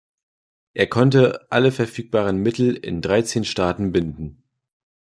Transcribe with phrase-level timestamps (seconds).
[0.73, 4.41] Er konnte alle verfügbaren Mittel in dreizehn Staaten binden.